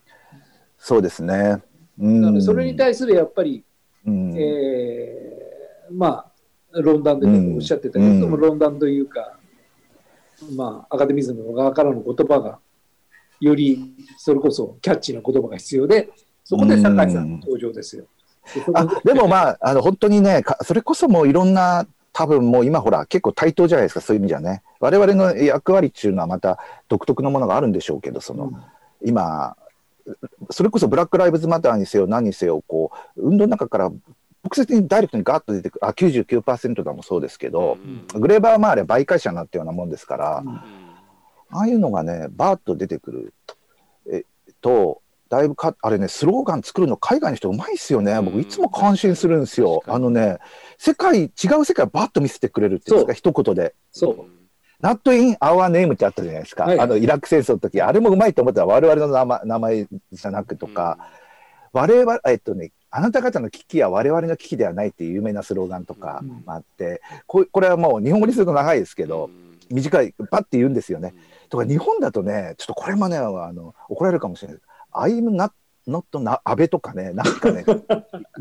[0.77, 1.61] そうですね、だか
[2.31, 3.63] らそれに対するやっぱり、
[4.05, 9.37] うん、えー、まあ論壇で、ね、おっしゃってたけども、論壇というか
[10.55, 12.59] まあ、アカデミズムの側からの言葉が
[13.39, 16.09] よりそれこそキャッチーな言葉が必要で
[16.43, 18.05] そこで酒井さんの登場ですよ。
[18.73, 24.63] あでもまああの本当にねそれこそもういろんな多分もう今ほら結構対等じゃないですかそういう意味じゃね。
[24.79, 26.57] 我々の役割っていうのはまた
[26.87, 28.57] 独特のものがあるんでしょうけどその、うん、
[29.07, 29.55] 今
[30.49, 37.77] それこそブラック・ライブズ・マターにせよ何にせよこう運動の中から直接にダイレクトにガッと出てくるあ99%だもそうですけど、
[38.13, 40.61] うん、グレーバーマーレ媒介者になったようなもんですから、うん、あ
[41.51, 43.33] あいうのがねバーッと出てくる
[44.09, 44.23] え
[44.61, 50.37] とだいぶかあれねスローガン作るの海外の人うまいっすよね、僕いつも感心するんですよ、あのね
[50.77, 53.73] 世界違う世界をバッと見せてくれるっていうんですか一言で。
[53.91, 54.25] そう。
[54.79, 57.81] ナットインアワーネームってあったじゃないですか、はい、あのイラク戦争の時。
[57.81, 58.61] あれもうまいと思った。
[58.61, 60.99] ら我々の名前名前じゃなくとか、
[61.73, 69.29] うん、我々えっとねあなた方の危機は我々の危機ではないっていう有名なスローガンとかもあって、ここれはもう日本語にすると長いですけど、
[69.69, 71.15] 短いパッて言うんですよね。
[71.49, 74.61] とか日本だとねちょっとこれもねあの怒られるかもしれない
[74.91, 75.51] 「アイムナ
[75.87, 77.65] ノットな安倍とかね、なんかね、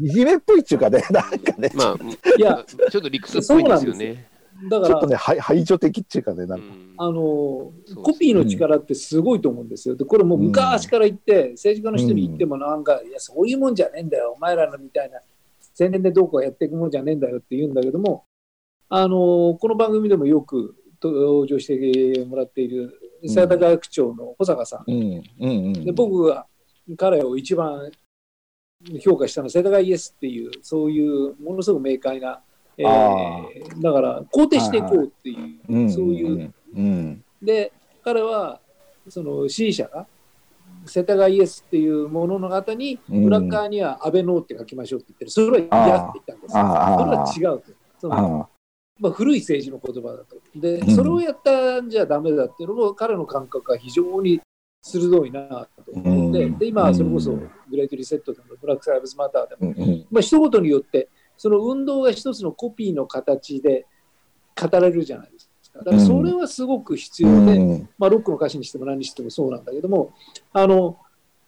[0.03, 1.97] いじめっぽいっていうかね、なんかね、まあ、
[2.39, 3.95] いや、ちょっと理屈っぽいんですよ。
[3.95, 4.29] ね。
[4.71, 6.65] だからちょっとね排除的っていうかねなんか、
[6.97, 7.13] あの
[8.03, 9.97] コピーの力ってすごいと思うんですよ。
[9.97, 15.19] でこれもう昔から言って、政治家の人に言ってもなんか、いやそういうもんじゃねえんだよお前らのみたいな
[15.79, 18.25] 青年でどうこうやっていくもんじゃねえんだよって言うんだけども
[18.89, 25.23] あのこの番組でもよく登場してもらっている佐田学長の保坂さん、
[25.85, 26.47] で僕が
[26.97, 27.91] 彼を一番
[29.01, 32.41] 評価したのは世田谷イエスっていうそういうものすごく明快な
[32.79, 37.73] えー、だから肯定していこうっていう、はいはい、そういう、うん、で
[38.05, 38.61] 彼は
[39.09, 40.07] その支持者が
[40.85, 45.31] 世田谷イエスっていうものの方に、裏側には安倍ノーって書きましょうって言ってる。
[45.31, 47.65] それは嫌って言ったんですそれは違うと。
[47.99, 48.49] その
[48.99, 50.37] まあ、古い政治の言葉だと。
[50.55, 54.41] で、それをやったんじゃだめだっていうのも彼の感覚が非常に
[54.83, 55.93] 鋭いなと。
[55.93, 63.87] 思って、で今それこそグレートリセットでもブラック・サイブズ・マターでも、まあ一言によってその運動が一つのコピーの形で
[64.61, 65.81] 語られるじゃないですか。
[65.81, 70.15] だからそれはすごく必要で、うん、まあ、ロックの歌詞にしても何にしてもそうなんだけども、
[70.53, 70.99] あの、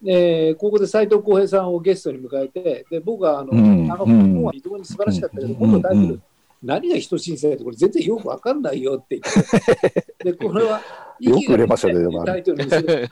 [0.05, 6.21] えー、ここで斎藤浩平さんをゲストに迎えて、で僕はあの、うん、あの本は非常に素晴らしかったけど、今度タイトル、
[6.61, 10.81] 何が人申請ってこれ全然よくわかんないよって言って、で これは、
[11.19, 13.09] よく売れましたね、タイトルにする。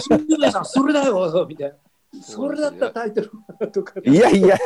[0.00, 1.74] 新宮さん、それだよみたいな。
[2.22, 3.30] それだったタイトル
[3.72, 4.56] とか、いやいや、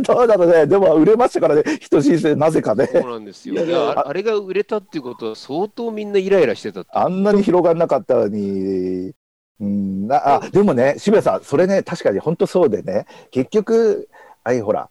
[0.00, 2.86] どうだろうね、でも売れましたからね、人申請、なぜかね。
[2.86, 4.08] そうなんですよあ。
[4.08, 9.12] あれが売れたっていうことは、相当みんなイライラしてたあんなに広がらなかったのに、
[9.60, 14.08] うん、あでもね、渋谷さん、それね、確かに本当そうでね、結局、
[14.44, 14.88] あいほら、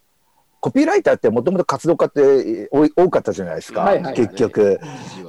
[0.64, 4.80] コピーライターってもともと活動家って多かったじゃないですか、はいはい、結局。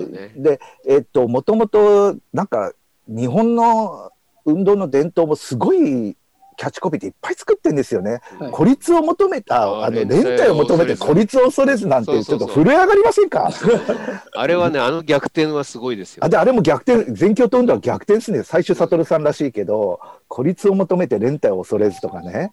[0.09, 2.73] ね、で、えっと、もともと、なんか、
[3.09, 4.13] 日本の
[4.45, 6.17] 運動の伝統もすごい
[6.57, 8.21] キャッチコピーっていっぱい作ってんですよね。
[8.39, 13.51] はい、孤立を求めた、あの、連帯を求めて孤立を恐れずなんて、ちょっと震え上がりませんか？
[14.37, 16.25] あれはね、あの逆転はすごいですよ。
[16.25, 18.45] あで、あれも逆転、全共闘運動は逆転ですね。
[18.45, 22.53] 最初、悟さんらしいけど、孤立を求めて連帯を恐れずとかね。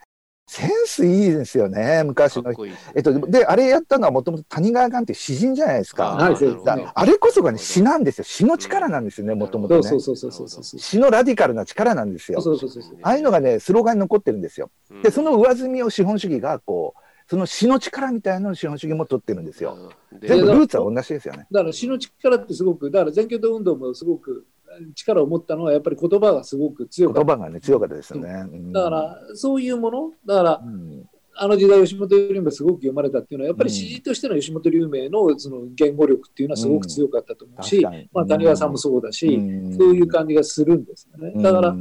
[0.51, 2.51] センスいいですよね、昔の。
[2.51, 6.07] いいえっと、で、あれやったのはもともと谷川雁って詩人じゃないですか。
[6.07, 6.35] はい、
[6.93, 8.25] あれこそがね、詩なんですよ。
[8.25, 12.43] 詩の力なんですよね、もともと詩のラディカルな力なんですよ。
[13.01, 14.69] ああいうのがね、スローガンに残ってるんですよ。
[15.01, 19.93] で、その上積みを資本主義が、こう、その詩の力みたいなのを資本主義も取ってるんですよ。
[20.19, 21.47] 全部ルーツは同じですよね。
[21.49, 24.45] だから詩の力ってすごく、だから全共闘運動もすごく
[24.95, 27.35] 力を持ったのはやっぱり言葉がすごく強かった。
[27.35, 28.29] 言葉がね強かったですよね。
[28.29, 39.27] うん、だからそういうものだから、うん、あの時代吉本龍明すごく読まれたっていうのはやっぱり詩人としての吉本龍明のその言語力っていうのはすごく強かったと思うし、うん、まあ、谷川さんもそうだし、
[39.77, 41.41] そういう感じがするんですよね。
[41.41, 41.75] だから、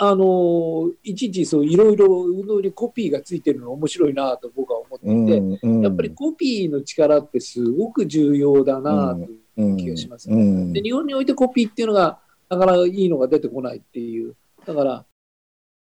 [0.00, 9.38] あのいちいちそういろいろ運動にコピーがついてるの面白いなと僕は思っていて、やっぱりコピーの力ってすごく重要だなという
[9.76, 14.34] 気がします、ね、で日本においてコピーっていうのがなかなかいいのが出てこないっていう
[14.64, 15.04] だから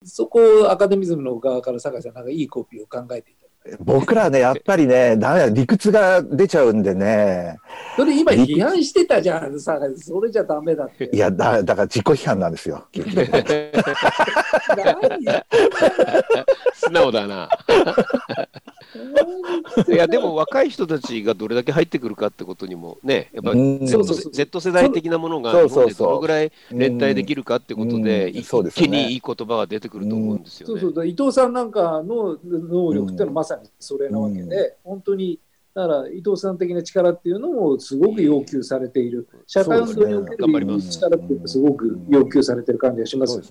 [0.03, 3.47] そこをアカデミズムの側から酒井さんなんかいいコピーを考えていただ
[3.79, 7.57] 僕らね、やっぱりね、だ、理屈が出ちゃうんでね。
[7.95, 11.09] それ今批判してたじゃん、さそれじゃダメだって。
[11.11, 12.87] いや、だだから自己批判なんですよ。
[16.73, 17.49] 素直だな。
[19.87, 23.85] いや、でも若い人たちがどれだけ入ってくるかってことにもね、やっぱうん。
[23.85, 28.37] Z, Z 世代的なものがどのぐらい連帯できるかってことで、うん。
[28.37, 30.81] 一そうですよね気にいい言葉が出てくると思うんですよね。
[30.81, 31.07] そうそう。
[31.07, 35.39] 伊藤さんなんかの能力ってのはまさにそれなわけで、本当に
[35.77, 43.47] だから伊藤さん的な力っていうのもすごく要求されている、社会運動における頑張ります力っていうのはすごく要求されてる感じがしますよね。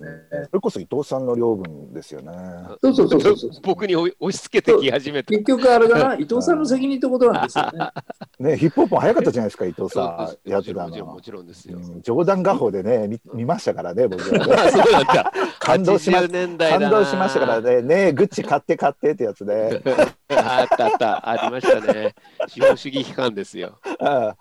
[0.49, 2.33] それこそ伊藤さんの領分ですよね。
[2.83, 5.29] そうそうそうそうそう僕に押し付けてき始めた。
[5.29, 7.89] 結局あれだな、伊藤さんの責任ってことなんですよね。
[8.51, 10.49] ね、ヒップホップも早かったじゃないですか、伊藤さん。
[10.49, 11.43] やもってたのちろんもちろんも。
[11.43, 11.77] ちろんですよ。
[11.77, 15.37] うん冗談画法でね、見見ましたからね、僕は そ。
[15.65, 19.81] 感動しま80年代だな感動しましたからね、ねえ、グッチ買って買ってってやつで。
[20.29, 22.13] あったあった、ありましたね。
[22.47, 23.79] 資本主義批判ですよ。
[23.99, 24.35] あ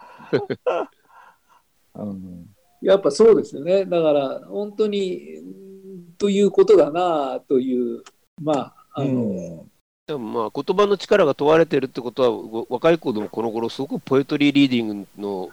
[1.94, 2.46] あ うん
[2.82, 3.84] やっぱそうですよね。
[3.84, 8.02] だから本当にうんということだなという、
[8.42, 9.70] まあ、あの、うん
[10.06, 15.50] でもまあ言葉の力が問われてるってことはご若い子でもこの頃すごくポエトリーリーディングの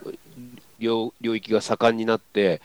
[0.84, 2.62] 領領域が盛んになって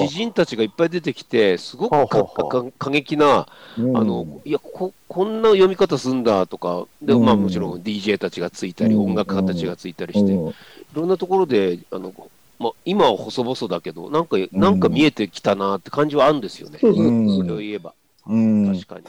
[0.00, 3.46] 詩人たちがいっぱい出てきてすごく過激な
[3.78, 3.96] うん。
[3.96, 7.24] あのいやここんな読み方すんだとかで、うん。
[7.24, 9.04] まあ、もちろん DJ たちがついたり、うん。
[9.06, 10.54] 音楽家たちがついたりして、いうん。
[10.92, 12.12] ろんなところであの、
[12.58, 17.94] まあ、今は細々だけどなんかなんか見えてきたなって感じはあるんですよね、うんそれを言えば。
[18.26, 18.72] うん。
[18.74, 19.04] 確かに。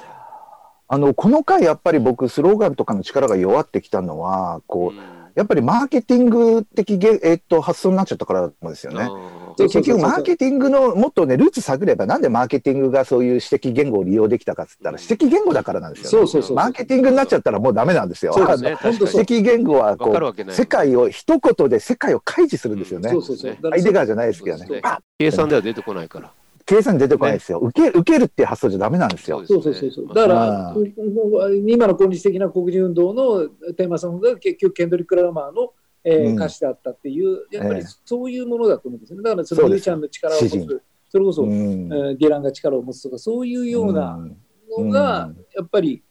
[0.91, 9.09] あのこの回やっぱり僕スローガンとかの力が弱ってきたのはこううんやっぱりマーケティング的げ、えっと、発想になっちゃったからですよね。
[9.57, 16.27] で結局マーケティングのもっとねルーツ探ればなんでマーケティングがそういう私的言語を利用できたかっつったら私的言語だからなんですよ、ね。
[16.27, 16.55] そうそうそう。
[16.55, 18.33] マーケティングになっちゃったらもうダメなんですよ。
[18.33, 23.09] そうねあの確かに私的言語はこう世界を一言で世界を開示するんですよね。
[23.09, 23.57] そうそうそう。
[23.71, 24.81] アイデガーじゃないですけどね
[25.17, 26.31] 計算では出てこないから。
[26.69, 27.57] 計算に出てこないですよ。
[27.59, 29.43] 受け受けるっていう発想じゃダメなんですよ。
[29.43, 30.07] そうそうそうそう。
[30.09, 39.23] だからあ、ここ今の今日的な黒人運動のテーマソングが結局ケンドリック・ラマーの、えーうん歌詞だったっていう、やっぱりええそういうものだと思うんですね。
[39.23, 44.37] だからそのゆうちゃんの力を持つ、それこそ、うんえーディランが力を持つとか、そういうようなうん
[44.85, 46.03] のがうん、やっぱり、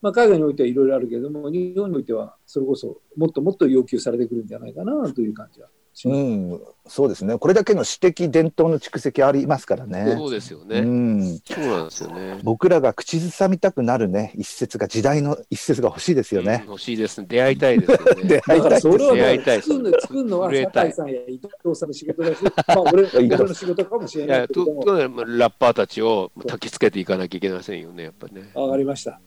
[0.00, 5.68] まあ、海外においてはいろいろあるけれども、日本においてはそれこそもっともっと要求されてくるんじゃないかなという感じは。
[6.06, 7.38] うん、そうですね。
[7.38, 10.14] これだけの詩的伝統の蓄積ありますからね。
[10.16, 10.80] そうですようね。
[10.80, 12.40] ん、そうなんですよね。
[12.42, 16.70] 僕らが口ずさみたくなるね一節が時代の一節が欲しいですよねうん。
[16.72, 17.26] 欲しいですね。
[17.28, 18.22] 出会いたいですよね。
[18.28, 28.50] 出会いたいだからそれは出会いたいね、作るの作るのは酒井さんや伊藤さんの仕事だし、 まあ俺藤俺の仕事かもしれいやないけれども、ととラッパーたちを焚きつけていかなきゃいけませんよね、やっぱりね。
[28.54, 29.20] わかりました。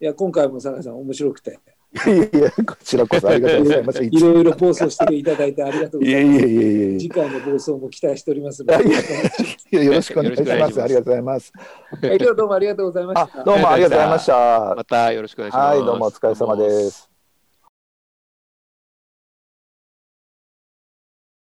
[0.00, 1.58] いや、今回も酒井さん面白くて、
[2.06, 4.04] いやいやこちらこそありがとうございます。
[4.04, 6.42] いろいろ放送していただいてありがとうごいざいます。
[6.42, 10.82] やいやいやいやい次回の放送も期待しておりますのいよろしくお願いします。
[10.82, 11.52] ありがとうございます。
[12.02, 13.40] え今日はどうもありがとうございました。
[13.40, 14.74] あどうもありがとうございました。
[14.76, 15.76] またよろしくお願いします。
[15.78, 17.13] はいどうもお疲れ様です。